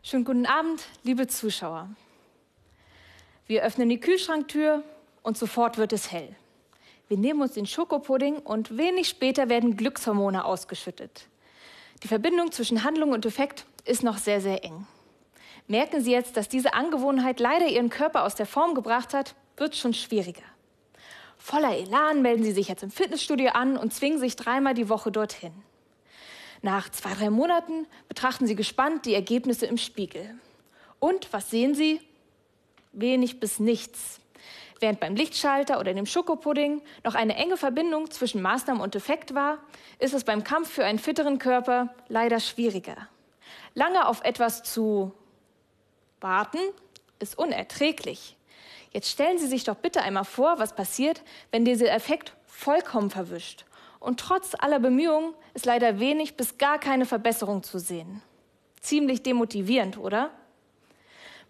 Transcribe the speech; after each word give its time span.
Schönen 0.00 0.24
guten 0.24 0.46
Abend, 0.46 0.84
liebe 1.02 1.26
Zuschauer. 1.26 1.88
Wir 3.48 3.64
öffnen 3.64 3.88
die 3.88 3.98
Kühlschranktür 3.98 4.84
und 5.24 5.36
sofort 5.36 5.76
wird 5.76 5.92
es 5.92 6.12
hell. 6.12 6.36
Wir 7.08 7.18
nehmen 7.18 7.42
uns 7.42 7.54
den 7.54 7.66
Schokopudding 7.66 8.36
und 8.36 8.78
wenig 8.78 9.08
später 9.08 9.48
werden 9.48 9.76
Glückshormone 9.76 10.44
ausgeschüttet. 10.44 11.26
Die 12.04 12.08
Verbindung 12.08 12.52
zwischen 12.52 12.84
Handlung 12.84 13.10
und 13.10 13.26
Effekt 13.26 13.66
ist 13.84 14.04
noch 14.04 14.18
sehr, 14.18 14.40
sehr 14.40 14.64
eng. 14.64 14.86
Merken 15.66 16.00
Sie 16.00 16.12
jetzt, 16.12 16.36
dass 16.36 16.48
diese 16.48 16.74
Angewohnheit 16.74 17.40
leider 17.40 17.66
Ihren 17.66 17.90
Körper 17.90 18.22
aus 18.22 18.36
der 18.36 18.46
Form 18.46 18.74
gebracht 18.74 19.12
hat, 19.12 19.34
wird 19.56 19.74
schon 19.74 19.94
schwieriger. 19.94 20.44
Voller 21.36 21.76
Elan 21.76 22.22
melden 22.22 22.44
Sie 22.44 22.52
sich 22.52 22.68
jetzt 22.68 22.84
im 22.84 22.92
Fitnessstudio 22.92 23.50
an 23.50 23.76
und 23.76 23.92
zwingen 23.92 24.20
sich 24.20 24.36
dreimal 24.36 24.74
die 24.74 24.88
Woche 24.88 25.10
dorthin. 25.10 25.52
Nach 26.62 26.88
zwei, 26.90 27.14
drei 27.14 27.30
Monaten 27.30 27.86
betrachten 28.08 28.46
Sie 28.46 28.56
gespannt 28.56 29.06
die 29.06 29.14
Ergebnisse 29.14 29.66
im 29.66 29.78
Spiegel. 29.78 30.34
Und 30.98 31.32
was 31.32 31.50
sehen 31.50 31.74
Sie? 31.74 32.00
Wenig 32.92 33.38
bis 33.38 33.60
nichts. 33.60 34.20
Während 34.80 35.00
beim 35.00 35.16
Lichtschalter 35.16 35.80
oder 35.80 35.92
dem 35.92 36.06
Schokopudding 36.06 36.82
noch 37.04 37.14
eine 37.14 37.36
enge 37.36 37.56
Verbindung 37.56 38.10
zwischen 38.10 38.42
Maßnahmen 38.42 38.82
und 38.82 38.94
Effekt 38.94 39.34
war, 39.34 39.58
ist 39.98 40.14
es 40.14 40.24
beim 40.24 40.44
Kampf 40.44 40.70
für 40.70 40.84
einen 40.84 40.98
fitteren 40.98 41.38
Körper 41.38 41.94
leider 42.08 42.40
schwieriger. 42.40 43.08
Lange 43.74 44.06
auf 44.06 44.22
etwas 44.24 44.62
zu 44.62 45.12
warten 46.20 46.58
ist 47.18 47.38
unerträglich. 47.38 48.36
Jetzt 48.92 49.10
stellen 49.10 49.38
Sie 49.38 49.48
sich 49.48 49.64
doch 49.64 49.76
bitte 49.76 50.02
einmal 50.02 50.24
vor, 50.24 50.58
was 50.58 50.74
passiert, 50.74 51.22
wenn 51.50 51.64
dieser 51.64 51.92
Effekt 51.92 52.32
vollkommen 52.46 53.10
verwischt 53.10 53.64
und 54.00 54.20
trotz 54.20 54.54
aller 54.58 54.78
Bemühungen 54.78 55.34
ist 55.54 55.66
leider 55.66 55.98
wenig 56.00 56.36
bis 56.36 56.58
gar 56.58 56.78
keine 56.78 57.06
Verbesserung 57.06 57.62
zu 57.62 57.78
sehen. 57.78 58.22
Ziemlich 58.80 59.22
demotivierend, 59.22 59.98
oder? 59.98 60.30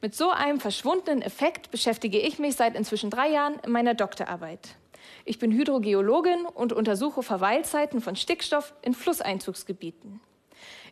Mit 0.00 0.14
so 0.14 0.30
einem 0.30 0.60
verschwundenen 0.60 1.22
Effekt 1.22 1.70
beschäftige 1.70 2.18
ich 2.18 2.38
mich 2.38 2.54
seit 2.56 2.76
inzwischen 2.76 3.10
drei 3.10 3.28
Jahren 3.28 3.58
in 3.64 3.72
meiner 3.72 3.94
Doktorarbeit. 3.94 4.76
Ich 5.24 5.38
bin 5.38 5.52
Hydrogeologin 5.52 6.46
und 6.46 6.72
untersuche 6.72 7.22
Verweilzeiten 7.22 8.00
von 8.00 8.16
Stickstoff 8.16 8.74
in 8.82 8.94
Flusseinzugsgebieten. 8.94 10.20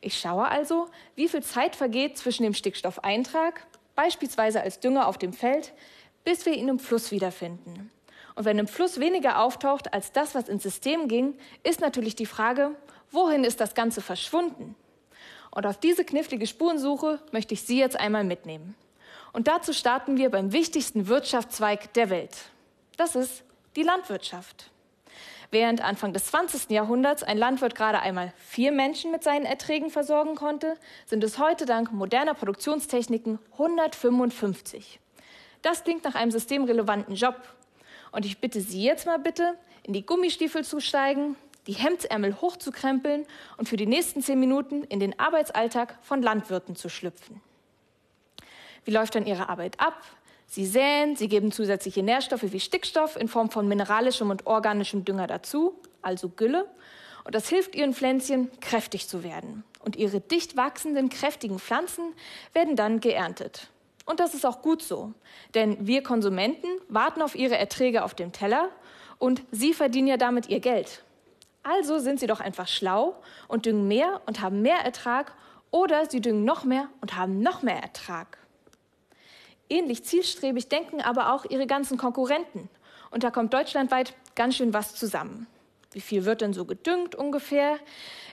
Ich 0.00 0.18
schaue 0.18 0.48
also, 0.48 0.88
wie 1.14 1.28
viel 1.28 1.42
Zeit 1.42 1.76
vergeht 1.76 2.18
zwischen 2.18 2.42
dem 2.42 2.54
Stickstoffeintrag, 2.54 3.66
beispielsweise 3.94 4.60
als 4.60 4.80
Dünger 4.80 5.06
auf 5.08 5.18
dem 5.18 5.32
Feld, 5.32 5.72
bis 6.24 6.44
wir 6.44 6.54
ihn 6.54 6.68
im 6.68 6.78
Fluss 6.78 7.12
wiederfinden. 7.12 7.90
Und 8.36 8.44
wenn 8.44 8.58
im 8.58 8.68
Fluss 8.68 9.00
weniger 9.00 9.40
auftaucht 9.42 9.92
als 9.92 10.12
das, 10.12 10.34
was 10.34 10.48
ins 10.48 10.62
System 10.62 11.08
ging, 11.08 11.34
ist 11.62 11.80
natürlich 11.80 12.14
die 12.14 12.26
Frage, 12.26 12.76
wohin 13.10 13.44
ist 13.44 13.60
das 13.60 13.74
Ganze 13.74 14.02
verschwunden? 14.02 14.76
Und 15.50 15.66
auf 15.66 15.78
diese 15.78 16.04
knifflige 16.04 16.46
Spurensuche 16.46 17.18
möchte 17.32 17.54
ich 17.54 17.62
Sie 17.62 17.78
jetzt 17.78 17.98
einmal 17.98 18.24
mitnehmen. 18.24 18.74
Und 19.32 19.48
dazu 19.48 19.72
starten 19.72 20.18
wir 20.18 20.30
beim 20.30 20.52
wichtigsten 20.52 21.08
Wirtschaftszweig 21.08 21.94
der 21.94 22.10
Welt. 22.10 22.36
Das 22.98 23.16
ist 23.16 23.42
die 23.74 23.82
Landwirtschaft. 23.82 24.70
Während 25.50 25.80
Anfang 25.80 26.12
des 26.12 26.26
20. 26.26 26.70
Jahrhunderts 26.70 27.22
ein 27.22 27.38
Landwirt 27.38 27.74
gerade 27.74 28.00
einmal 28.00 28.34
vier 28.36 28.72
Menschen 28.72 29.12
mit 29.12 29.22
seinen 29.22 29.46
Erträgen 29.46 29.90
versorgen 29.90 30.34
konnte, 30.34 30.74
sind 31.06 31.24
es 31.24 31.38
heute 31.38 31.64
dank 31.64 31.92
moderner 31.92 32.34
Produktionstechniken 32.34 33.38
155. 33.52 35.00
Das 35.62 35.84
klingt 35.84 36.04
nach 36.04 36.14
einem 36.14 36.30
systemrelevanten 36.30 37.14
Job 37.14 37.36
und 38.16 38.24
ich 38.24 38.38
bitte 38.38 38.62
Sie 38.62 38.82
jetzt 38.82 39.04
mal 39.04 39.18
bitte, 39.18 39.58
in 39.82 39.92
die 39.92 40.06
Gummistiefel 40.06 40.64
zu 40.64 40.80
steigen, 40.80 41.36
die 41.66 41.74
Hemdsärmel 41.74 42.40
hochzukrempeln 42.40 43.26
und 43.58 43.68
für 43.68 43.76
die 43.76 43.84
nächsten 43.84 44.22
zehn 44.22 44.40
Minuten 44.40 44.84
in 44.84 45.00
den 45.00 45.18
Arbeitsalltag 45.18 45.98
von 46.00 46.22
Landwirten 46.22 46.76
zu 46.76 46.88
schlüpfen. 46.88 47.42
Wie 48.86 48.90
läuft 48.90 49.16
dann 49.16 49.26
Ihre 49.26 49.50
Arbeit 49.50 49.78
ab? 49.80 50.00
Sie 50.46 50.64
säen, 50.64 51.14
Sie 51.14 51.28
geben 51.28 51.52
zusätzliche 51.52 52.02
Nährstoffe 52.02 52.52
wie 52.52 52.60
Stickstoff 52.60 53.16
in 53.16 53.28
Form 53.28 53.50
von 53.50 53.68
mineralischem 53.68 54.30
und 54.30 54.46
organischem 54.46 55.04
Dünger 55.04 55.26
dazu, 55.26 55.78
also 56.00 56.30
Gülle. 56.30 56.64
Und 57.24 57.34
das 57.34 57.50
hilft 57.50 57.74
Ihren 57.74 57.92
Pflänzchen, 57.92 58.50
kräftig 58.60 59.08
zu 59.08 59.24
werden. 59.24 59.62
Und 59.80 59.94
Ihre 59.94 60.20
dicht 60.20 60.56
wachsenden, 60.56 61.10
kräftigen 61.10 61.58
Pflanzen 61.58 62.14
werden 62.54 62.76
dann 62.76 63.00
geerntet. 63.00 63.68
Und 64.06 64.20
das 64.20 64.34
ist 64.34 64.46
auch 64.46 64.62
gut 64.62 64.82
so, 64.82 65.12
denn 65.54 65.86
wir 65.86 66.02
Konsumenten 66.02 66.68
warten 66.88 67.20
auf 67.20 67.34
ihre 67.34 67.58
Erträge 67.58 68.04
auf 68.04 68.14
dem 68.14 68.32
Teller 68.32 68.70
und 69.18 69.42
sie 69.50 69.74
verdienen 69.74 70.06
ja 70.08 70.16
damit 70.16 70.48
ihr 70.48 70.60
Geld. 70.60 71.02
Also 71.64 71.98
sind 71.98 72.20
sie 72.20 72.28
doch 72.28 72.38
einfach 72.38 72.68
schlau 72.68 73.16
und 73.48 73.66
düngen 73.66 73.88
mehr 73.88 74.22
und 74.26 74.40
haben 74.40 74.62
mehr 74.62 74.78
Ertrag 74.78 75.34
oder 75.72 76.08
sie 76.08 76.20
düngen 76.20 76.44
noch 76.44 76.64
mehr 76.64 76.88
und 77.00 77.16
haben 77.16 77.40
noch 77.40 77.62
mehr 77.62 77.82
Ertrag. 77.82 78.38
Ähnlich 79.68 80.04
zielstrebig 80.04 80.68
denken 80.68 81.00
aber 81.00 81.32
auch 81.32 81.44
ihre 81.44 81.66
ganzen 81.66 81.98
Konkurrenten. 81.98 82.68
Und 83.10 83.24
da 83.24 83.30
kommt 83.30 83.52
deutschlandweit 83.52 84.14
ganz 84.36 84.54
schön 84.56 84.72
was 84.72 84.94
zusammen. 84.94 85.48
Wie 85.90 86.00
viel 86.00 86.24
wird 86.24 86.42
denn 86.42 86.52
so 86.52 86.64
gedüngt 86.64 87.16
ungefähr? 87.16 87.78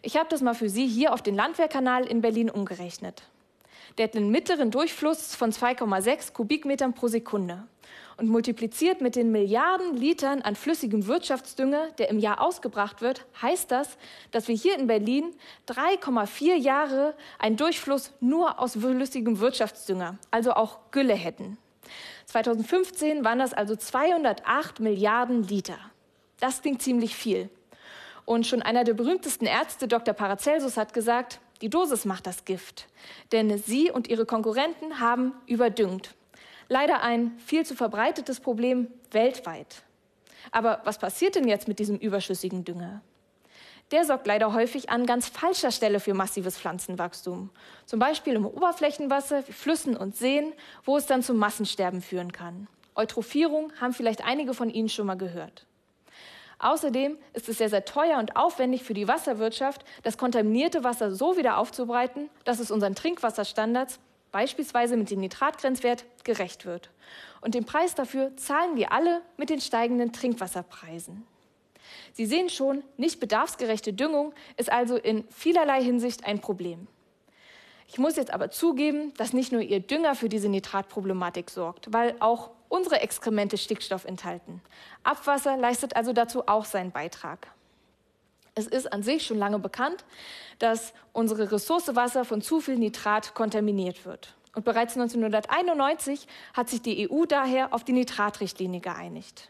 Ich 0.03 0.17
habe 0.17 0.29
das 0.29 0.41
mal 0.41 0.53
für 0.53 0.69
Sie 0.69 0.85
hier 0.85 1.13
auf 1.13 1.23
den 1.23 1.33
Landwehrkanal 1.33 2.05
in 2.05 2.21
Berlin 2.21 2.51
umgerechnet. 2.51 3.23
Der 3.97 4.05
hat 4.05 4.15
einen 4.15 4.31
mittleren 4.31 4.71
Durchfluss 4.71 5.35
von 5.35 5.51
2,6 5.51 6.33
Kubikmetern 6.33 6.93
pro 6.93 7.07
Sekunde. 7.07 7.67
Und 8.17 8.29
multipliziert 8.29 9.01
mit 9.01 9.15
den 9.15 9.31
Milliarden 9.31 9.97
Litern 9.97 10.41
an 10.41 10.55
flüssigem 10.55 11.07
Wirtschaftsdünger, 11.07 11.91
der 11.97 12.09
im 12.09 12.19
Jahr 12.19 12.41
ausgebracht 12.41 13.01
wird, 13.01 13.25
heißt 13.41 13.71
das, 13.71 13.97
dass 14.31 14.47
wir 14.47 14.55
hier 14.55 14.77
in 14.77 14.85
Berlin 14.87 15.35
3,4 15.67 16.55
Jahre 16.55 17.15
einen 17.39 17.57
Durchfluss 17.57 18.11
nur 18.19 18.59
aus 18.59 18.73
flüssigem 18.73 19.39
Wirtschaftsdünger, 19.39 20.17
also 20.29 20.53
auch 20.53 20.79
Gülle 20.91 21.15
hätten. 21.15 21.57
2015 22.25 23.23
waren 23.25 23.39
das 23.39 23.53
also 23.53 23.75
208 23.75 24.79
Milliarden 24.79 25.43
Liter. 25.43 25.77
Das 26.39 26.61
klingt 26.61 26.81
ziemlich 26.81 27.15
viel. 27.15 27.49
Und 28.25 28.47
schon 28.47 28.61
einer 28.61 28.83
der 28.83 28.93
berühmtesten 28.93 29.45
Ärzte, 29.45 29.87
Dr. 29.87 30.13
Paracelsus, 30.13 30.77
hat 30.77 30.93
gesagt, 30.93 31.39
die 31.63 31.69
Dosis 31.69 32.03
macht 32.03 32.27
das 32.27 32.43
Gift, 32.43 32.89
denn 33.31 33.57
sie 33.57 33.89
und 33.89 34.09
ihre 34.09 34.25
Konkurrenten 34.25 34.99
haben 34.99 35.31
überdüngt. 35.47 36.13
Leider 36.67 37.01
ein 37.01 37.39
viel 37.39 37.65
zu 37.65 37.73
verbreitetes 37.73 38.41
Problem 38.41 38.87
weltweit. 39.11 39.83
Aber 40.51 40.81
was 40.83 40.97
passiert 40.97 41.35
denn 41.35 41.47
jetzt 41.47 41.69
mit 41.69 41.79
diesem 41.79 41.97
überschüssigen 41.97 42.65
Dünger? 42.65 43.01
Der 43.91 44.03
sorgt 44.03 44.27
leider 44.27 44.51
häufig 44.51 44.89
an 44.89 45.05
ganz 45.05 45.29
falscher 45.29 45.71
Stelle 45.71 46.01
für 46.01 46.13
massives 46.13 46.57
Pflanzenwachstum. 46.57 47.49
Zum 47.85 47.97
Beispiel 47.97 48.33
im 48.33 48.45
Oberflächenwasser, 48.45 49.41
Flüssen 49.43 49.95
und 49.95 50.17
Seen, 50.17 50.51
wo 50.83 50.97
es 50.97 51.05
dann 51.05 51.23
zum 51.23 51.37
Massensterben 51.37 52.01
führen 52.01 52.33
kann. 52.33 52.67
Eutrophierung 52.93 53.71
haben 53.79 53.93
vielleicht 53.93 54.25
einige 54.25 54.53
von 54.53 54.69
Ihnen 54.69 54.89
schon 54.89 55.07
mal 55.07 55.15
gehört. 55.15 55.65
Außerdem 56.59 57.17
ist 57.33 57.49
es 57.49 57.57
sehr, 57.57 57.69
sehr 57.69 57.85
teuer 57.85 58.19
und 58.19 58.35
aufwendig 58.35 58.83
für 58.83 58.93
die 58.93 59.07
Wasserwirtschaft, 59.07 59.83
das 60.03 60.17
kontaminierte 60.17 60.83
Wasser 60.83 61.13
so 61.13 61.37
wieder 61.37 61.57
aufzubereiten, 61.57 62.29
dass 62.45 62.59
es 62.59 62.71
unseren 62.71 62.95
Trinkwasserstandards, 62.95 63.99
beispielsweise 64.31 64.97
mit 64.97 65.11
dem 65.11 65.19
Nitratgrenzwert, 65.19 66.05
gerecht 66.23 66.65
wird. 66.65 66.89
Und 67.41 67.55
den 67.55 67.65
Preis 67.65 67.95
dafür 67.95 68.35
zahlen 68.37 68.75
wir 68.75 68.91
alle 68.91 69.21
mit 69.37 69.49
den 69.49 69.61
steigenden 69.61 70.13
Trinkwasserpreisen. 70.13 71.27
Sie 72.13 72.25
sehen 72.25 72.49
schon, 72.49 72.83
nicht 72.97 73.19
bedarfsgerechte 73.19 73.93
Düngung 73.93 74.33
ist 74.57 74.71
also 74.71 74.95
in 74.95 75.27
vielerlei 75.29 75.83
Hinsicht 75.83 76.25
ein 76.25 76.39
Problem. 76.39 76.87
Ich 77.87 77.99
muss 77.99 78.15
jetzt 78.15 78.33
aber 78.33 78.49
zugeben, 78.49 79.13
dass 79.17 79.33
nicht 79.33 79.51
nur 79.51 79.61
Ihr 79.61 79.79
Dünger 79.79 80.15
für 80.15 80.29
diese 80.29 80.49
Nitratproblematik 80.49 81.49
sorgt, 81.49 81.91
weil 81.91 82.15
auch 82.19 82.51
unsere 82.73 83.01
Exkremente 83.01 83.55
Stickstoff 83.59 84.03
enthalten. 84.03 84.59
Abwasser 85.03 85.57
leistet 85.57 85.95
also 85.95 86.11
dazu 86.11 86.47
auch 86.47 86.65
seinen 86.65 86.89
Beitrag. 86.89 87.47
Es 88.55 88.65
ist 88.65 88.91
an 88.91 89.03
sich 89.03 89.27
schon 89.27 89.37
lange 89.37 89.59
bekannt, 89.59 90.03
dass 90.57 90.93
unsere 91.11 91.51
Ressource 91.51 91.95
Wasser 91.95 92.25
von 92.25 92.41
zu 92.41 92.61
viel 92.61 92.77
Nitrat 92.77 93.35
kontaminiert 93.35 94.05
wird. 94.05 94.33
Und 94.55 94.65
bereits 94.65 94.95
1991 94.95 96.27
hat 96.55 96.69
sich 96.69 96.81
die 96.81 97.09
EU 97.09 97.25
daher 97.25 97.75
auf 97.75 97.83
die 97.83 97.93
Nitratrichtlinie 97.93 98.79
geeinigt. 98.79 99.49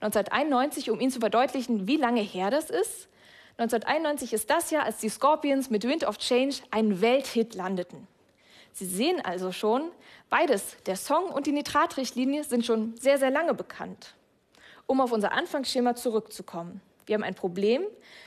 1991, 0.00 0.90
um 0.90 0.98
Ihnen 0.98 1.12
zu 1.12 1.20
verdeutlichen, 1.20 1.86
wie 1.86 1.98
lange 1.98 2.20
her 2.20 2.50
das 2.50 2.68
ist, 2.68 3.08
1991 3.58 4.32
ist 4.32 4.50
das 4.50 4.70
Jahr, 4.70 4.84
als 4.84 4.98
die 4.98 5.08
Scorpions 5.08 5.70
mit 5.70 5.84
Wind 5.84 6.04
of 6.04 6.18
Change 6.18 6.56
einen 6.72 7.00
Welthit 7.00 7.54
landeten. 7.54 8.08
Sie 8.72 8.86
sehen 8.86 9.20
also 9.24 9.52
schon, 9.52 9.90
beides, 10.28 10.76
der 10.86 10.96
Song 10.96 11.26
und 11.26 11.46
die 11.46 11.52
Nitratrichtlinie, 11.52 12.44
sind 12.44 12.64
schon 12.64 12.96
sehr, 12.96 13.18
sehr 13.18 13.30
lange 13.30 13.54
bekannt. 13.54 14.14
Um 14.86 15.00
auf 15.00 15.12
unser 15.12 15.32
Anfangsschema 15.32 15.94
zurückzukommen. 15.94 16.80
Wir 17.06 17.14
haben 17.14 17.24
ein 17.24 17.34
Problem, 17.34 17.82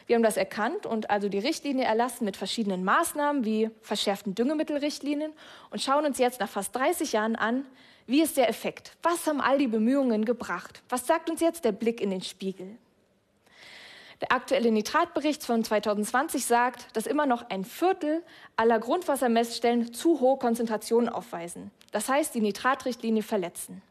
wir 0.08 0.16
haben 0.16 0.24
das 0.24 0.36
erkannt 0.36 0.86
und 0.86 1.10
also 1.10 1.30
die 1.30 1.40
Richtlinie 1.40 1.86
erlassen 1.86 2.26
mit 2.26 2.36
verschiedenen 2.36 2.84
Maßnahmen 2.84 3.46
wie 3.46 3.70
verschärften 3.82 4.36
Düngemittelrichtlinien 4.36 5.32
und 5.70 5.82
schauen 5.82 6.06
uns 6.06 6.18
jetzt 6.18 6.42
nach 6.42 6.50
fast 6.50 6.76
30 6.76 7.14
Jahren 7.14 7.38
an, 7.38 7.66
wie 8.06 8.22
ist 8.22 8.36
der 8.36 8.50
Effekt? 8.50 8.98
Was 9.02 9.26
haben 9.26 9.40
all 9.40 9.58
die 9.58 9.68
Bemühungen 9.68 10.26
gebracht? 10.26 10.84
Was 10.90 11.08
sagt 11.08 11.30
uns 11.30 11.40
jetzt 11.40 11.64
der 11.64 11.72
Blick 11.72 12.02
in 12.02 12.10
den 12.10 12.22
Spiegel? 12.22 12.78
Der 14.24 14.32
aktuelle 14.32 14.72
Nitratbericht 14.72 15.44
von 15.44 15.66
2020 15.66 16.46
sagt, 16.46 16.96
dass 16.96 17.08
immer 17.08 17.26
noch 17.26 17.50
ein 17.50 17.66
Viertel 17.66 18.24
aller 18.56 18.80
Grundwassermessstellen 18.80 19.94
zu 19.94 20.22
hohe 20.22 20.38
Konzentrationen 20.38 21.10
aufweisen. 21.10 21.72
Das 21.92 22.08
heißt, 22.08 22.34
die 22.34 22.40
Nitratrichtlinie 22.40 23.22
verletzen. 23.22 23.82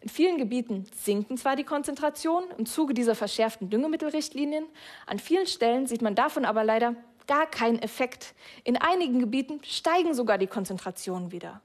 In 0.00 0.08
vielen 0.08 0.38
Gebieten 0.38 0.86
sinken 0.94 1.36
zwar 1.36 1.56
die 1.56 1.64
Konzentrationen 1.64 2.48
im 2.56 2.66
Zuge 2.66 2.94
dieser 2.94 3.16
verschärften 3.16 3.68
Düngemittelrichtlinien, 3.68 4.64
an 5.06 5.18
vielen 5.18 5.48
Stellen 5.48 5.88
sieht 5.88 6.02
man 6.02 6.14
davon 6.14 6.44
aber 6.44 6.62
leider 6.62 6.94
gar 7.26 7.50
keinen 7.50 7.80
Effekt. 7.80 8.34
In 8.62 8.76
einigen 8.76 9.18
Gebieten 9.18 9.58
steigen 9.64 10.14
sogar 10.14 10.38
die 10.38 10.46
Konzentrationen 10.46 11.32
wieder. 11.32 11.60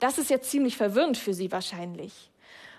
Das 0.00 0.18
ist 0.18 0.28
jetzt 0.28 0.50
ziemlich 0.50 0.76
verwirrend 0.76 1.16
für 1.16 1.34
Sie 1.34 1.52
wahrscheinlich. 1.52 2.32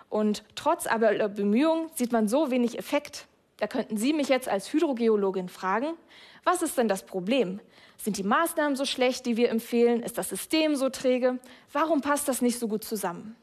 Und 0.09 0.43
trotz 0.55 0.85
aller 0.85 1.29
Bemühungen 1.29 1.89
sieht 1.95 2.11
man 2.11 2.27
so 2.27 2.51
wenig 2.51 2.77
Effekt. 2.77 3.29
Da 3.61 3.67
könnten 3.67 3.95
Sie 3.95 4.11
mich 4.11 4.27
jetzt 4.27 4.49
als 4.49 4.73
Hydrogeologin 4.73 5.47
fragen, 5.47 5.93
was 6.43 6.63
ist 6.63 6.79
denn 6.79 6.87
das 6.87 7.03
Problem? 7.03 7.59
Sind 7.95 8.17
die 8.17 8.23
Maßnahmen 8.23 8.75
so 8.75 8.85
schlecht, 8.85 9.27
die 9.27 9.37
wir 9.37 9.51
empfehlen? 9.51 10.01
Ist 10.01 10.17
das 10.17 10.29
System 10.29 10.75
so 10.75 10.89
träge? 10.89 11.37
Warum 11.71 12.01
passt 12.01 12.27
das 12.27 12.41
nicht 12.41 12.57
so 12.57 12.67
gut 12.67 12.83
zusammen? 12.83 13.35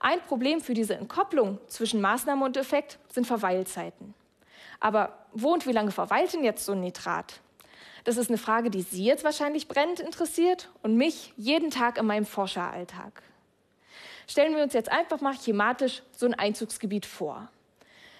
Ein 0.00 0.20
Problem 0.22 0.60
für 0.60 0.74
diese 0.74 0.96
Entkopplung 0.96 1.60
zwischen 1.68 2.00
Maßnahme 2.00 2.44
und 2.44 2.56
Effekt 2.56 2.98
sind 3.08 3.24
Verweilzeiten. 3.24 4.14
Aber 4.80 5.16
wo 5.32 5.52
und 5.52 5.64
wie 5.68 5.72
lange 5.72 5.92
verweilt 5.92 6.32
denn 6.32 6.42
jetzt 6.42 6.64
so 6.64 6.72
ein 6.72 6.80
Nitrat? 6.80 7.40
Das 8.02 8.16
ist 8.16 8.30
eine 8.30 8.38
Frage, 8.38 8.68
die 8.68 8.82
Sie 8.82 9.04
jetzt 9.04 9.22
wahrscheinlich 9.22 9.68
brennend 9.68 10.00
interessiert 10.00 10.70
und 10.82 10.96
mich 10.96 11.32
jeden 11.36 11.70
Tag 11.70 11.98
in 11.98 12.06
meinem 12.06 12.26
Forscheralltag. 12.26 13.22
Stellen 14.26 14.56
wir 14.56 14.64
uns 14.64 14.72
jetzt 14.72 14.90
einfach 14.90 15.20
mal 15.20 15.36
schematisch 15.36 16.02
so 16.10 16.26
ein 16.26 16.34
Einzugsgebiet 16.34 17.06
vor. 17.06 17.48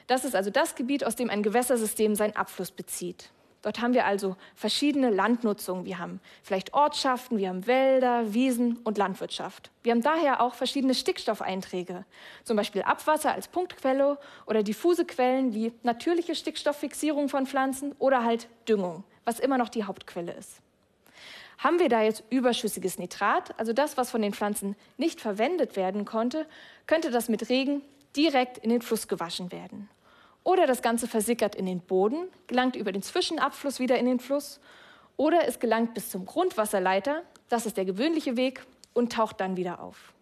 Das 0.06 0.24
ist 0.24 0.36
also 0.36 0.50
das 0.50 0.74
Gebiet, 0.74 1.04
aus 1.04 1.16
dem 1.16 1.30
ein 1.30 1.42
Gewässersystem 1.42 2.14
seinen 2.14 2.36
Abfluss 2.36 2.70
bezieht. 2.70 3.30
Dort 3.64 3.80
haben 3.80 3.94
wir 3.94 4.04
also 4.04 4.36
verschiedene 4.54 5.08
Landnutzungen. 5.08 5.86
Wir 5.86 5.98
haben 5.98 6.20
vielleicht 6.42 6.74
Ortschaften, 6.74 7.38
wir 7.38 7.48
haben 7.48 7.66
Wälder, 7.66 8.34
Wiesen 8.34 8.76
und 8.84 8.98
Landwirtschaft. 8.98 9.70
Wir 9.82 9.92
haben 9.92 10.02
daher 10.02 10.42
auch 10.42 10.52
verschiedene 10.52 10.94
Stickstoffeinträge, 10.94 12.04
zum 12.44 12.58
Beispiel 12.58 12.82
Abwasser 12.82 13.32
als 13.32 13.48
Punktquelle 13.48 14.18
oder 14.44 14.62
diffuse 14.62 15.06
Quellen 15.06 15.54
wie 15.54 15.72
natürliche 15.82 16.34
Stickstofffixierung 16.34 17.30
von 17.30 17.46
Pflanzen 17.46 17.92
oder 17.98 18.22
halt 18.22 18.48
Düngung, 18.68 19.02
was 19.24 19.40
immer 19.40 19.56
noch 19.56 19.70
die 19.70 19.84
Hauptquelle 19.84 20.32
ist. 20.32 20.60
Haben 21.56 21.78
wir 21.78 21.88
da 21.88 22.02
jetzt 22.02 22.22
überschüssiges 22.28 22.98
Nitrat, 22.98 23.58
also 23.58 23.72
das, 23.72 23.96
was 23.96 24.10
von 24.10 24.20
den 24.20 24.34
Pflanzen 24.34 24.76
nicht 24.98 25.22
verwendet 25.22 25.76
werden 25.76 26.04
konnte, 26.04 26.44
könnte 26.86 27.10
das 27.10 27.30
mit 27.30 27.48
Regen 27.48 27.80
direkt 28.16 28.58
in 28.58 28.70
den 28.70 28.82
Fluss 28.82 29.08
gewaschen 29.08 29.52
werden. 29.52 29.88
Oder 30.42 30.66
das 30.66 30.82
Ganze 30.82 31.08
versickert 31.08 31.54
in 31.54 31.66
den 31.66 31.80
Boden, 31.80 32.28
gelangt 32.46 32.76
über 32.76 32.92
den 32.92 33.02
Zwischenabfluss 33.02 33.80
wieder 33.80 33.98
in 33.98 34.06
den 34.06 34.20
Fluss. 34.20 34.60
Oder 35.16 35.46
es 35.46 35.58
gelangt 35.58 35.94
bis 35.94 36.10
zum 36.10 36.26
Grundwasserleiter, 36.26 37.22
das 37.48 37.66
ist 37.66 37.76
der 37.76 37.84
gewöhnliche 37.84 38.36
Weg, 38.36 38.64
und 38.92 39.12
taucht 39.12 39.40
dann 39.40 39.56
wieder 39.56 39.80
auf. 39.80 40.12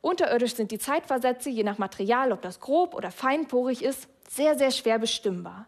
Unterirdisch 0.00 0.54
sind 0.54 0.70
die 0.70 0.78
Zeitversätze, 0.78 1.50
je 1.50 1.64
nach 1.64 1.78
Material, 1.78 2.32
ob 2.32 2.40
das 2.42 2.60
grob 2.60 2.94
oder 2.94 3.10
feinporig 3.10 3.82
ist, 3.82 4.08
sehr, 4.28 4.56
sehr 4.56 4.70
schwer 4.70 4.98
bestimmbar. 4.98 5.66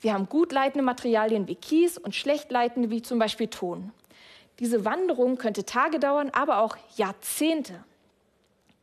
Wir 0.00 0.14
haben 0.14 0.28
gut 0.28 0.52
leitende 0.52 0.84
Materialien 0.84 1.46
wie 1.46 1.54
Kies 1.54 1.98
und 1.98 2.14
schlecht 2.14 2.50
leitende 2.50 2.90
wie 2.90 3.02
zum 3.02 3.18
Beispiel 3.18 3.48
Ton. 3.48 3.92
Diese 4.58 4.84
Wanderung 4.84 5.36
könnte 5.36 5.64
Tage 5.64 6.00
dauern, 6.00 6.30
aber 6.32 6.58
auch 6.58 6.76
Jahrzehnte. 6.96 7.84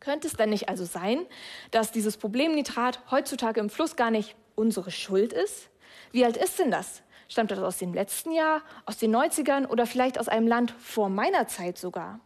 Könnte 0.05 0.27
es 0.27 0.35
denn 0.35 0.51
nicht 0.51 0.69
also 0.69 0.85
sein, 0.85 1.25
dass 1.71 1.91
dieses 1.91 2.17
Problemnitrat 2.17 2.99
heutzutage 3.09 3.59
im 3.59 3.71
Fluss 3.71 3.95
gar 3.95 4.11
nicht 4.11 4.35
unsere 4.53 4.91
Schuld 4.91 5.33
ist? 5.33 5.69
Wie 6.11 6.23
alt 6.23 6.37
ist 6.37 6.59
denn 6.59 6.69
das? 6.69 7.01
Stammt 7.27 7.49
das 7.49 7.57
aus 7.57 7.79
dem 7.79 7.91
letzten 7.91 8.31
Jahr, 8.31 8.61
aus 8.85 8.97
den 8.97 9.15
90ern 9.15 9.65
oder 9.65 9.87
vielleicht 9.87 10.19
aus 10.19 10.27
einem 10.27 10.47
Land 10.47 10.75
vor 10.77 11.09
meiner 11.09 11.47
Zeit 11.47 11.79
sogar? 11.79 12.19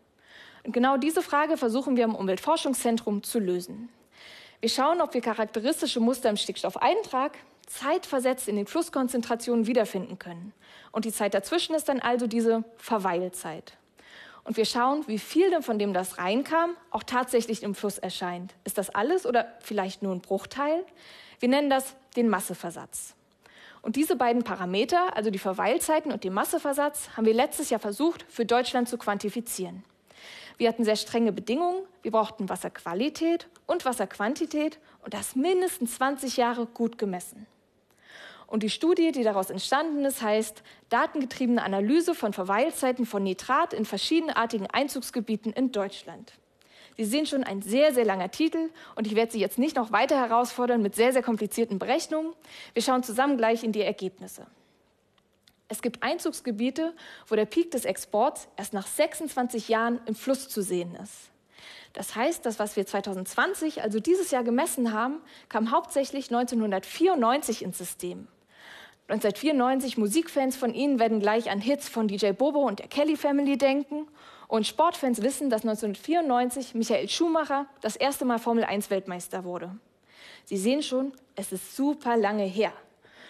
Und 0.65 0.73
genau 0.73 0.97
diese 0.97 1.21
Frage 1.21 1.55
versuchen 1.55 1.95
wir 1.95 2.03
im 2.03 2.15
Umweltforschungszentrum 2.15 3.23
zu 3.23 3.39
lösen. 3.39 3.87
Wir 4.59 4.69
schauen, 4.69 4.99
ob 4.99 5.13
wir 5.13 5.21
charakteristische 5.21 6.01
Muster 6.01 6.29
im 6.29 6.35
Stickstoffeintrag 6.35 7.37
zeitversetzt 7.65 8.49
in 8.49 8.57
den 8.57 8.67
Flusskonzentrationen 8.67 9.67
wiederfinden 9.67 10.19
können. 10.19 10.51
Und 10.91 11.05
die 11.05 11.13
Zeit 11.13 11.33
dazwischen 11.33 11.75
ist 11.75 11.87
dann 11.87 12.01
also 12.01 12.27
diese 12.27 12.65
Verweilzeit 12.75 13.78
und 14.49 14.57
wir 14.57 14.65
schauen, 14.65 15.03
wie 15.05 15.19
viel 15.19 15.61
von 15.61 15.77
dem, 15.77 15.93
das 15.93 16.17
reinkam, 16.17 16.75
auch 16.89 17.03
tatsächlich 17.03 17.61
im 17.61 17.75
Fluss 17.75 17.99
erscheint. 17.99 18.55
Ist 18.63 18.79
das 18.79 18.89
alles 18.89 19.27
oder 19.27 19.47
vielleicht 19.59 20.01
nur 20.01 20.11
ein 20.11 20.21
Bruchteil? 20.21 20.83
Wir 21.39 21.49
nennen 21.49 21.69
das 21.69 21.93
den 22.15 22.29
Masseversatz. 22.29 23.13
Und 23.83 23.95
diese 23.95 24.15
beiden 24.15 24.43
Parameter, 24.43 25.15
also 25.15 25.29
die 25.29 25.37
Verweilzeiten 25.37 26.11
und 26.11 26.23
den 26.23 26.33
Masseversatz, 26.33 27.09
haben 27.15 27.27
wir 27.27 27.35
letztes 27.35 27.69
Jahr 27.69 27.79
versucht, 27.79 28.25
für 28.27 28.43
Deutschland 28.43 28.89
zu 28.89 28.97
quantifizieren. 28.97 29.83
Wir 30.57 30.67
hatten 30.67 30.83
sehr 30.83 30.95
strenge 30.95 31.31
Bedingungen. 31.31 31.83
Wir 32.01 32.09
brauchten 32.09 32.49
Wasserqualität 32.49 33.47
und 33.67 33.85
Wasserquantität 33.85 34.79
und 35.03 35.13
das 35.13 35.35
mindestens 35.35 35.93
20 35.97 36.37
Jahre 36.37 36.65
gut 36.65 36.97
gemessen. 36.97 37.45
Und 38.49 38.63
die 38.63 38.71
Studie, 38.71 39.11
die 39.11 39.21
daraus 39.21 39.51
entstanden 39.51 40.03
ist, 40.05 40.23
heißt 40.23 40.63
Datengetriebene 40.89 41.61
Analyse 41.61 42.15
von 42.15 42.33
Verweilzeiten 42.33 43.05
von 43.05 43.21
Nitrat 43.21 43.73
in 43.73 43.85
verschiedenartigen 43.85 44.65
Einzugsgebieten 44.65 45.53
in 45.53 45.71
Deutschland. 45.71 46.33
Sie 46.97 47.05
sehen 47.05 47.27
schon 47.27 47.43
ein 47.43 47.61
sehr, 47.61 47.93
sehr 47.93 48.05
langer 48.05 48.31
Titel 48.31 48.71
und 48.95 49.05
ich 49.05 49.15
werde 49.15 49.31
Sie 49.31 49.39
jetzt 49.39 49.59
nicht 49.59 49.75
noch 49.75 49.91
weiter 49.91 50.17
herausfordern 50.17 50.81
mit 50.81 50.95
sehr, 50.95 51.13
sehr 51.13 51.21
komplizierten 51.21 51.77
Berechnungen. 51.77 52.33
Wir 52.73 52.81
schauen 52.81 53.03
zusammen 53.03 53.37
gleich 53.37 53.63
in 53.63 53.71
die 53.71 53.83
Ergebnisse. 53.83 54.47
Es 55.67 55.83
gibt 55.83 56.01
Einzugsgebiete, 56.01 56.95
wo 57.27 57.35
der 57.35 57.45
Peak 57.45 57.69
des 57.69 57.85
Exports 57.85 58.47
erst 58.57 58.73
nach 58.73 58.87
26 58.87 59.69
Jahren 59.69 60.01
im 60.07 60.15
Fluss 60.15 60.49
zu 60.49 60.63
sehen 60.63 60.95
ist. 60.95 61.29
Das 61.93 62.15
heißt, 62.15 62.47
das, 62.47 62.57
was 62.57 62.75
wir 62.75 62.87
2020, 62.87 63.83
also 63.83 63.99
dieses 63.99 64.31
Jahr 64.31 64.43
gemessen 64.43 64.91
haben, 64.91 65.21
kam 65.49 65.69
hauptsächlich 65.69 66.31
1994 66.31 67.61
ins 67.61 67.77
System. 67.77 68.27
1994 69.09 69.97
Musikfans 69.97 70.55
von 70.55 70.75
Ihnen 70.75 70.99
werden 70.99 71.19
gleich 71.19 71.49
an 71.49 71.59
Hits 71.59 71.89
von 71.89 72.07
DJ 72.07 72.31
Bobo 72.31 72.59
und 72.59 72.77
der 72.77 72.87
Kelly 72.87 73.17
Family 73.17 73.57
denken. 73.57 74.07
Und 74.47 74.67
Sportfans 74.67 75.23
wissen, 75.23 75.49
dass 75.49 75.61
1994 75.61 76.75
Michael 76.75 77.09
Schumacher 77.09 77.65
das 77.81 77.95
erste 77.95 78.25
Mal 78.25 78.37
Formel 78.37 78.63
1 78.63 78.91
Weltmeister 78.91 79.43
wurde. 79.43 79.71
Sie 80.45 80.57
sehen 80.57 80.83
schon, 80.83 81.11
es 81.35 81.51
ist 81.51 81.75
super 81.75 82.17
lange 82.17 82.43
her. 82.43 82.71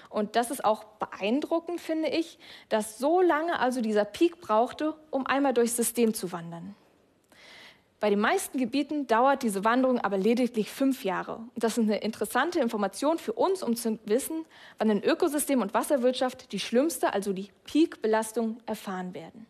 Und 0.10 0.36
das 0.36 0.52
ist 0.52 0.66
auch 0.66 0.84
beeindruckend, 0.84 1.80
finde 1.80 2.10
ich, 2.10 2.40
dass 2.68 2.98
so 2.98 3.22
lange 3.22 3.58
also 3.60 3.80
dieser 3.80 4.04
Peak 4.04 4.42
brauchte, 4.42 4.96
um 5.12 5.26
einmal 5.28 5.54
durchs 5.54 5.78
System 5.78 6.14
zu 6.14 6.34
wandern. 6.34 6.76
Bei 8.00 8.10
den 8.10 8.20
meisten 8.20 8.58
Gebieten 8.58 9.08
dauert 9.08 9.44
diese 9.44 9.66
Wanderung 9.66 10.00
aber 10.00 10.18
lediglich 10.18 10.72
fünf 10.72 11.04
Jahre. 11.04 11.36
Und 11.36 11.64
das 11.64 11.78
ist 11.78 11.84
eine 11.84 11.98
interessante 11.98 12.60
Information 12.60 13.18
für 13.18 13.34
uns, 13.34 13.62
um 13.62 13.76
zu 13.76 14.00
wissen, 14.06 14.46
wann 14.78 14.90
ein 14.90 15.04
Ökosystem 15.04 15.62
und 15.62 15.74
Wasserwirtschaft 15.74 16.54
die 16.54 16.60
schlimmste, 16.60 17.14
also 17.14 17.34
die 17.34 17.50
Peak-Belastung 17.66 18.58
erfahren 18.66 19.14
werden. 19.14 19.46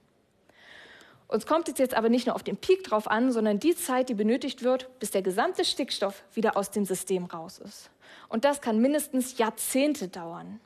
Uns 1.28 1.46
kommt 1.46 1.70
es 1.70 1.78
jetzt 1.78 1.94
aber 1.94 2.10
nicht 2.10 2.26
nur 2.26 2.34
auf 2.34 2.42
den 2.42 2.58
Peak 2.58 2.84
drauf 2.84 3.08
an, 3.08 3.32
sondern 3.32 3.60
die 3.60 3.76
Zeit, 3.76 4.10
die 4.10 4.16
benötigt 4.16 4.64
wird, 4.64 4.90
bis 5.00 5.12
der 5.12 5.22
gesamte 5.22 5.64
Stickstoff 5.64 6.24
wieder 6.34 6.58
aus 6.58 6.72
dem 6.72 6.86
System 6.86 7.26
raus 7.26 7.60
ist. 7.60 7.92
Und 8.30 8.46
das 8.46 8.62
kann 8.62 8.80
mindestens 8.80 9.38
Jahrzehnte 9.38 10.08
dauern. 10.08 10.60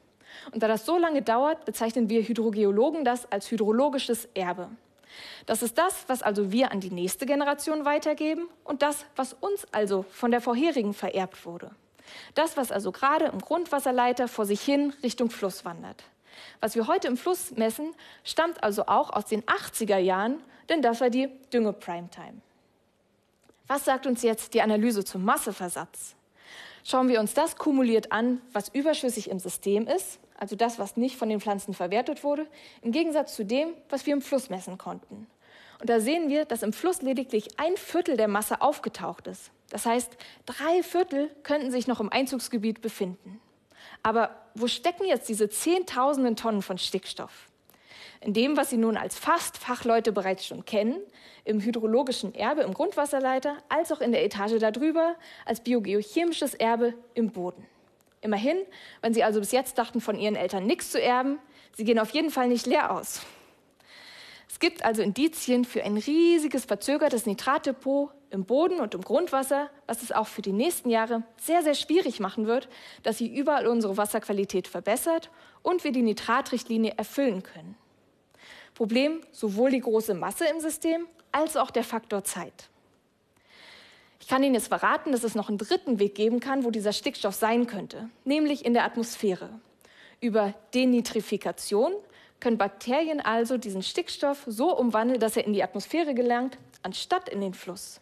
Und 0.53 0.63
da 0.63 0.69
das 0.69 0.85
so 0.85 0.97
lange 0.97 1.21
dauert, 1.21 1.65
bezeichnen 1.65 2.09
wir 2.09 2.21
Hydrogeologen 2.21 3.03
das 3.03 3.29
als 3.29 3.51
hydrologisches 3.51 4.29
Erbe. 4.35 4.69
Das 5.45 5.61
ist 5.61 5.77
das, 5.77 6.05
was 6.07 6.21
also 6.21 6.51
wir 6.51 6.71
an 6.71 6.79
die 6.79 6.91
nächste 6.91 7.25
Generation 7.25 7.85
weitergeben 7.85 8.47
und 8.63 8.81
das, 8.81 9.05
was 9.15 9.33
uns 9.33 9.65
also 9.71 10.03
von 10.03 10.31
der 10.31 10.41
vorherigen 10.41 10.93
vererbt 10.93 11.45
wurde. 11.45 11.71
Das, 12.35 12.57
was 12.57 12.71
also 12.71 12.91
gerade 12.91 13.25
im 13.25 13.39
Grundwasserleiter 13.39 14.27
vor 14.27 14.45
sich 14.45 14.61
hin 14.61 14.93
Richtung 15.03 15.29
Fluss 15.29 15.65
wandert. 15.65 16.03
Was 16.59 16.75
wir 16.75 16.87
heute 16.87 17.07
im 17.07 17.17
Fluss 17.17 17.51
messen, 17.51 17.93
stammt 18.23 18.63
also 18.63 18.87
auch 18.87 19.11
aus 19.11 19.25
den 19.25 19.43
80er 19.43 19.97
Jahren, 19.97 20.41
denn 20.69 20.81
das 20.81 21.01
war 21.01 21.09
die 21.09 21.29
Dünge-Primetime. 21.51 22.41
Was 23.67 23.85
sagt 23.85 24.07
uns 24.07 24.23
jetzt 24.23 24.53
die 24.53 24.61
Analyse 24.61 25.03
zum 25.03 25.23
Masseversatz? 25.23 26.15
Schauen 26.83 27.07
wir 27.07 27.19
uns 27.19 27.33
das 27.33 27.55
kumuliert 27.55 28.11
an, 28.11 28.41
was 28.51 28.69
überschüssig 28.69 29.29
im 29.29 29.39
System 29.39 29.87
ist, 29.87 30.19
also 30.43 30.57
das, 30.57 30.77
was 30.77 30.97
nicht 30.97 31.15
von 31.15 31.29
den 31.29 31.39
Pflanzen 31.39 31.73
verwertet 31.73 32.21
wurde, 32.21 32.45
im 32.81 32.91
Gegensatz 32.91 33.33
zu 33.33 33.45
dem, 33.45 33.69
was 33.87 34.05
wir 34.05 34.11
im 34.11 34.21
Fluss 34.21 34.49
messen 34.49 34.77
konnten. 34.77 35.25
Und 35.79 35.89
da 35.89 36.01
sehen 36.01 36.27
wir, 36.27 36.43
dass 36.43 36.63
im 36.63 36.73
Fluss 36.73 37.01
lediglich 37.01 37.57
ein 37.57 37.77
Viertel 37.77 38.17
der 38.17 38.27
Masse 38.27 38.61
aufgetaucht 38.61 39.27
ist. 39.27 39.51
Das 39.69 39.85
heißt, 39.85 40.17
drei 40.45 40.83
Viertel 40.83 41.33
könnten 41.43 41.71
sich 41.71 41.87
noch 41.87 42.01
im 42.01 42.11
Einzugsgebiet 42.11 42.81
befinden. 42.81 43.39
Aber 44.01 44.35
wo 44.53 44.67
stecken 44.67 45.05
jetzt 45.05 45.29
diese 45.29 45.49
Zehntausenden 45.49 46.35
Tonnen 46.35 46.61
von 46.61 46.77
Stickstoff? 46.77 47.47
In 48.19 48.33
dem, 48.33 48.57
was 48.57 48.69
Sie 48.69 48.77
nun 48.77 48.97
als 48.97 49.17
Fast-Fachleute 49.17 50.11
bereits 50.11 50.45
schon 50.45 50.65
kennen, 50.65 50.97
im 51.45 51.61
hydrologischen 51.61 52.35
Erbe 52.35 52.63
im 52.63 52.73
Grundwasserleiter, 52.73 53.55
als 53.69 53.93
auch 53.93 54.01
in 54.01 54.11
der 54.11 54.25
Etage 54.25 54.59
darüber 54.59 55.15
als 55.45 55.61
biogeochemisches 55.61 56.53
Erbe 56.53 56.95
im 57.13 57.31
Boden. 57.31 57.65
Immerhin, 58.23 58.57
wenn 59.01 59.13
Sie 59.13 59.23
also 59.23 59.41
bis 59.41 59.51
jetzt 59.51 59.77
dachten, 59.77 59.99
von 59.99 60.17
Ihren 60.17 60.35
Eltern 60.35 60.65
nichts 60.65 60.91
zu 60.91 61.01
erben, 61.01 61.39
Sie 61.75 61.83
gehen 61.83 61.99
auf 61.99 62.11
jeden 62.11 62.29
Fall 62.29 62.47
nicht 62.47 62.65
leer 62.65 62.91
aus. 62.91 63.21
Es 64.49 64.59
gibt 64.59 64.85
also 64.85 65.01
Indizien 65.01 65.65
für 65.65 65.83
ein 65.83 65.97
riesiges 65.97 66.65
verzögertes 66.65 67.25
Nitratdepot 67.25 68.11
im 68.29 68.45
Boden 68.45 68.79
und 68.79 68.93
im 68.93 69.01
Grundwasser, 69.01 69.69
was 69.87 70.03
es 70.03 70.11
auch 70.11 70.27
für 70.27 70.41
die 70.41 70.53
nächsten 70.53 70.89
Jahre 70.89 71.23
sehr, 71.37 71.63
sehr 71.63 71.75
schwierig 71.75 72.19
machen 72.21 72.47
wird, 72.47 72.69
dass 73.01 73.17
sie 73.17 73.35
überall 73.35 73.67
unsere 73.67 73.97
Wasserqualität 73.97 74.69
verbessert 74.69 75.29
und 75.61 75.83
wir 75.83 75.91
die 75.91 76.01
Nitratrichtlinie 76.01 76.93
erfüllen 76.95 77.43
können. 77.43 77.75
Problem 78.73 79.21
sowohl 79.31 79.71
die 79.71 79.81
große 79.81 80.13
Masse 80.13 80.45
im 80.45 80.61
System 80.61 81.07
als 81.31 81.57
auch 81.57 81.71
der 81.71 81.83
Faktor 81.83 82.23
Zeit. 82.23 82.69
Ich 84.23 84.29
kann 84.29 84.41
Ihnen 84.41 84.55
jetzt 84.55 84.69
verraten, 84.69 85.11
dass 85.11 85.25
es 85.25 85.35
noch 85.35 85.49
einen 85.49 85.57
dritten 85.57 85.99
Weg 85.99 86.15
geben 86.15 86.39
kann, 86.39 86.63
wo 86.63 86.71
dieser 86.71 86.93
Stickstoff 86.93 87.35
sein 87.35 87.67
könnte, 87.67 88.09
nämlich 88.23 88.63
in 88.63 88.73
der 88.73 88.85
Atmosphäre. 88.85 89.49
Über 90.21 90.53
Denitrifikation 90.73 91.91
können 92.39 92.57
Bakterien 92.57 93.19
also 93.19 93.57
diesen 93.57 93.83
Stickstoff 93.83 94.45
so 94.47 94.77
umwandeln, 94.77 95.19
dass 95.19 95.35
er 95.35 95.45
in 95.45 95.51
die 95.51 95.61
Atmosphäre 95.61 96.13
gelangt, 96.13 96.57
anstatt 96.83 97.27
in 97.27 97.41
den 97.41 97.53
Fluss. 97.53 97.99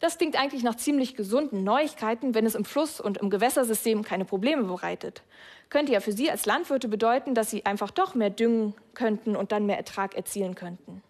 Das 0.00 0.18
klingt 0.18 0.36
eigentlich 0.36 0.64
nach 0.64 0.74
ziemlich 0.74 1.14
gesunden 1.14 1.62
Neuigkeiten, 1.62 2.34
wenn 2.34 2.44
es 2.44 2.56
im 2.56 2.64
Fluss 2.64 3.00
und 3.00 3.18
im 3.18 3.30
Gewässersystem 3.30 4.02
keine 4.02 4.24
Probleme 4.24 4.64
bereitet. 4.64 5.22
Könnte 5.68 5.92
ja 5.92 6.00
für 6.00 6.10
Sie 6.10 6.28
als 6.32 6.46
Landwirte 6.46 6.88
bedeuten, 6.88 7.36
dass 7.36 7.48
Sie 7.48 7.64
einfach 7.64 7.92
doch 7.92 8.16
mehr 8.16 8.30
düngen 8.30 8.74
könnten 8.94 9.36
und 9.36 9.52
dann 9.52 9.66
mehr 9.66 9.76
Ertrag 9.76 10.16
erzielen 10.16 10.56
könnten. 10.56 11.00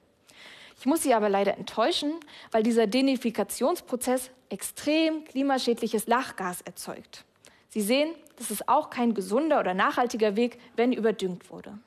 Ich 0.79 0.87
muss 0.87 1.03
Sie 1.03 1.13
aber 1.13 1.29
leider 1.29 1.57
enttäuschen, 1.57 2.13
weil 2.53 2.63
dieser 2.63 2.87
Denifikationsprozess 2.87 4.31
extrem 4.49 5.25
klimaschädliches 5.25 6.07
Lachgas 6.07 6.61
erzeugt. 6.63 7.25
Sie 7.69 7.81
sehen, 7.81 8.15
das 8.37 8.51
ist 8.51 8.69
auch 8.69 8.89
kein 8.89 9.13
gesunder 9.13 9.59
oder 9.61 9.75
nachhaltiger 9.75 10.37
Weg, 10.37 10.59
wenn 10.77 10.93
überdüngt 10.93 11.51
wurde. 11.51 11.79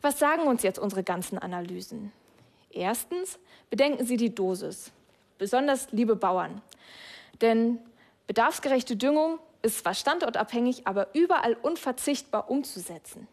Was 0.00 0.18
sagen 0.18 0.42
uns 0.42 0.62
jetzt 0.62 0.78
unsere 0.78 1.02
ganzen 1.02 1.38
Analysen? 1.38 2.12
Erstens, 2.70 3.38
bedenken 3.70 4.06
Sie 4.06 4.16
die 4.16 4.34
Dosis, 4.34 4.92
besonders 5.38 5.90
liebe 5.90 6.14
Bauern. 6.14 6.62
Denn 7.40 7.80
bedarfsgerechte 8.28 8.96
Düngung 8.96 9.40
ist 9.62 9.80
zwar 9.80 9.94
standortabhängig, 9.94 10.86
aber 10.86 11.08
überall 11.14 11.54
unverzichtbar 11.54 12.48
umzusetzen. 12.48 13.26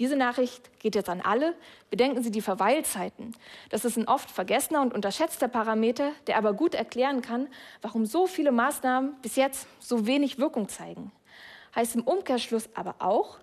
Diese 0.00 0.16
Nachricht 0.16 0.70
geht 0.80 0.94
jetzt 0.94 1.10
an 1.10 1.20
alle. 1.20 1.54
Bedenken 1.90 2.22
Sie 2.22 2.30
die 2.30 2.40
Verweilzeiten. 2.40 3.36
Das 3.68 3.84
ist 3.84 3.98
ein 3.98 4.08
oft 4.08 4.30
vergessener 4.30 4.80
und 4.80 4.94
unterschätzter 4.94 5.46
Parameter, 5.46 6.12
der 6.26 6.38
aber 6.38 6.54
gut 6.54 6.74
erklären 6.74 7.20
kann, 7.20 7.48
warum 7.82 8.06
so 8.06 8.26
viele 8.26 8.50
Maßnahmen 8.50 9.12
bis 9.20 9.36
jetzt 9.36 9.68
so 9.78 10.06
wenig 10.06 10.38
Wirkung 10.38 10.70
zeigen. 10.70 11.12
Heißt 11.76 11.96
im 11.96 12.02
Umkehrschluss 12.02 12.70
aber 12.74 12.94
auch, 13.00 13.40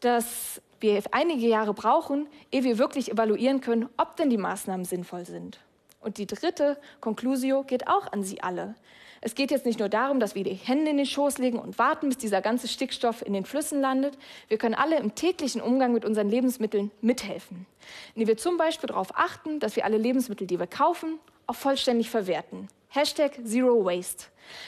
dass 0.00 0.62
wir 0.80 1.02
einige 1.10 1.46
Jahre 1.46 1.74
brauchen, 1.74 2.26
ehe 2.50 2.64
wir 2.64 2.78
wirklich 2.78 3.12
evaluieren 3.12 3.60
können, 3.60 3.90
ob 3.98 4.16
denn 4.16 4.30
die 4.30 4.38
Maßnahmen 4.38 4.86
sinnvoll 4.86 5.26
sind. 5.26 5.60
Und 6.00 6.16
die 6.16 6.26
dritte 6.26 6.78
Conclusio 7.02 7.64
geht 7.64 7.86
auch 7.86 8.10
an 8.12 8.22
Sie 8.22 8.40
alle. 8.40 8.76
Es 9.20 9.34
geht 9.34 9.50
jetzt 9.50 9.66
nicht 9.66 9.78
nur 9.78 9.88
darum, 9.88 10.20
dass 10.20 10.34
wir 10.34 10.44
die 10.44 10.54
Hände 10.54 10.90
in 10.90 10.96
den 10.96 11.06
Schoß 11.06 11.38
legen 11.38 11.58
und 11.58 11.78
warten, 11.78 12.08
bis 12.08 12.18
dieser 12.18 12.40
ganze 12.40 12.68
Stickstoff 12.68 13.24
in 13.24 13.32
den 13.32 13.44
Flüssen 13.44 13.80
landet. 13.80 14.16
Wir 14.48 14.58
können 14.58 14.74
alle 14.74 14.98
im 14.98 15.14
täglichen 15.14 15.60
Umgang 15.60 15.92
mit 15.92 16.04
unseren 16.04 16.28
Lebensmitteln 16.28 16.90
mithelfen, 17.00 17.66
indem 18.14 18.28
wir 18.28 18.36
zum 18.36 18.56
Beispiel 18.56 18.88
darauf 18.88 19.16
achten, 19.16 19.60
dass 19.60 19.76
wir 19.76 19.84
alle 19.84 19.98
Lebensmittel, 19.98 20.46
die 20.46 20.58
wir 20.58 20.66
kaufen, 20.66 21.18
auch 21.46 21.56
vollständig 21.56 22.10
verwerten. 22.10 22.68
Hashtag 22.90 23.32
Zero 23.44 23.84
Waste. 23.84 24.26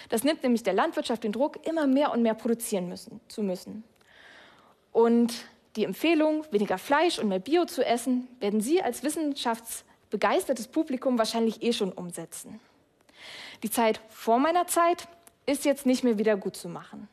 Das 0.08 0.24
nimmt 0.24 0.42
nämlich 0.42 0.62
der 0.62 0.74
Landwirtschaft 0.74 1.24
den 1.24 1.32
Druck, 1.32 1.66
immer 1.66 1.86
mehr 1.86 2.12
und 2.12 2.22
mehr 2.22 2.34
produzieren 2.34 2.88
müssen, 2.88 3.20
zu 3.28 3.42
müssen. 3.42 3.84
Und 4.92 5.32
die 5.76 5.84
Empfehlung, 5.84 6.44
weniger 6.50 6.78
Fleisch 6.78 7.18
und 7.18 7.28
mehr 7.28 7.38
Bio 7.38 7.64
zu 7.64 7.84
essen, 7.86 8.28
werden 8.40 8.60
Sie 8.60 8.82
als 8.82 9.02
wissenschaftsbegeistertes 9.02 10.68
Publikum 10.68 11.16
wahrscheinlich 11.16 11.62
eh 11.62 11.72
schon 11.72 11.92
umsetzen. 11.92 12.60
Die 13.62 13.70
Zeit 13.70 14.00
vor 14.08 14.38
meiner 14.38 14.66
Zeit 14.66 15.08
ist 15.46 15.64
jetzt 15.64 15.86
nicht 15.86 16.04
mehr 16.04 16.18
wieder 16.18 16.36
gut 16.36 16.56
zu 16.56 16.68
machen. 16.68 17.08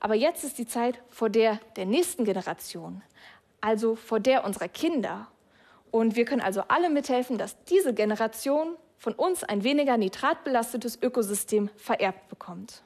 Aber 0.00 0.14
jetzt 0.14 0.44
ist 0.44 0.58
die 0.58 0.66
Zeit 0.66 1.00
vor 1.08 1.30
der 1.30 1.60
der 1.76 1.86
nächsten 1.86 2.24
Generation, 2.24 3.02
also 3.60 3.96
vor 3.96 4.20
der 4.20 4.44
unserer 4.44 4.68
Kinder. 4.68 5.28
Und 5.90 6.16
wir 6.16 6.24
können 6.24 6.42
also 6.42 6.62
alle 6.68 6.90
mithelfen, 6.90 7.38
dass 7.38 7.62
diese 7.64 7.94
Generation 7.94 8.76
von 8.98 9.14
uns 9.14 9.44
ein 9.44 9.64
weniger 9.64 9.96
nitratbelastetes 9.96 10.98
Ökosystem 11.02 11.70
vererbt 11.76 12.28
bekommt. 12.28 12.82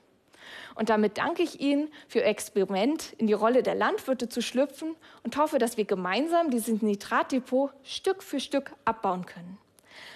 Und 0.74 0.90
damit 0.90 1.18
danke 1.18 1.42
ich 1.42 1.60
Ihnen 1.60 1.90
für 2.08 2.20
Ihr 2.20 2.26
Experiment, 2.26 3.14
in 3.18 3.26
die 3.26 3.32
Rolle 3.32 3.62
der 3.62 3.74
Landwirte 3.74 4.28
zu 4.28 4.42
schlüpfen 4.42 4.94
und 5.22 5.36
hoffe, 5.36 5.58
dass 5.58 5.76
wir 5.76 5.84
gemeinsam 5.84 6.50
dieses 6.50 6.82
Nitratdepot 6.82 7.72
Stück 7.82 8.22
für 8.22 8.40
Stück 8.40 8.72
abbauen 8.84 9.26
können. 9.26 9.58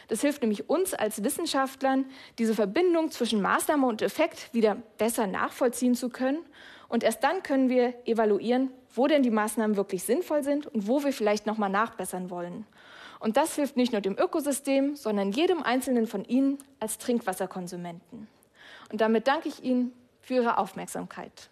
Das 0.09 0.21
hilft 0.21 0.43
nämlich 0.43 0.69
uns 0.69 0.95
als 0.95 1.23
Wissenschaftlern, 1.25 2.07
diese 2.39 2.55
Verbindung 2.55 3.11
zwischen 3.11 3.43
Maßnahme 3.43 3.87
und 3.87 4.03
Effekt 4.03 4.53
wieder 4.53 4.77
besser 4.99 5.27
nachvollziehen 5.27 5.95
zu 5.95 6.09
können. 6.09 6.39
Und 6.89 7.03
erst 7.03 7.25
dann 7.25 7.43
können 7.43 7.69
wir 7.69 7.95
evaluieren, 8.07 8.71
wo 8.95 9.07
denn 9.07 9.23
die 9.23 9.31
Maßnahmen 9.31 9.77
wirklich 9.77 10.05
sinnvoll 10.05 10.43
sind 10.43 10.67
und 10.67 10.87
wo 10.87 11.03
wir 11.05 11.13
vielleicht 11.13 11.47
nochmal 11.47 11.71
nachbessern 11.71 12.31
wollen. 12.31 12.67
Und 13.19 13.37
das 13.37 13.55
hilft 13.55 13.77
nicht 13.77 13.93
nur 13.93 14.01
dem 14.01 14.19
Ökosystem, 14.19 14.95
sondern 14.95 15.33
jedem 15.33 15.63
Einzelnen 15.63 16.07
von 16.07 16.25
Ihnen 16.25 16.59
als 16.81 16.99
Trinkwasserkonsumenten. 16.99 18.29
Und 18.93 19.01
damit 19.01 19.27
danke 19.27 19.49
ich 19.49 19.63
Ihnen 19.63 19.93
für 20.21 20.35
Ihre 20.35 20.59
Aufmerksamkeit. 20.59 21.51